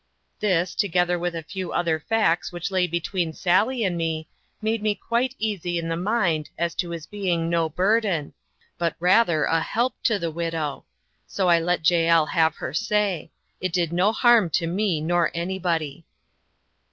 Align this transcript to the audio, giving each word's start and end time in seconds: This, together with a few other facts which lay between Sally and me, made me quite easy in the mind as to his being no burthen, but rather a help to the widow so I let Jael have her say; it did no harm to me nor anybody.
This, 0.39 0.73
together 0.73 1.19
with 1.19 1.35
a 1.35 1.43
few 1.43 1.73
other 1.73 1.99
facts 1.99 2.51
which 2.51 2.71
lay 2.71 2.87
between 2.87 3.33
Sally 3.33 3.83
and 3.83 3.95
me, 3.95 4.27
made 4.59 4.81
me 4.81 4.95
quite 4.95 5.35
easy 5.37 5.77
in 5.77 5.89
the 5.89 5.95
mind 5.95 6.49
as 6.57 6.73
to 6.81 6.89
his 6.89 7.05
being 7.05 7.51
no 7.51 7.69
burthen, 7.69 8.33
but 8.79 8.95
rather 8.99 9.43
a 9.45 9.61
help 9.61 9.93
to 10.05 10.17
the 10.17 10.31
widow 10.31 10.85
so 11.27 11.49
I 11.49 11.59
let 11.59 11.87
Jael 11.87 12.25
have 12.25 12.55
her 12.55 12.73
say; 12.73 13.29
it 13.59 13.71
did 13.71 13.93
no 13.93 14.11
harm 14.11 14.49
to 14.49 14.65
me 14.65 15.01
nor 15.01 15.29
anybody. 15.35 16.03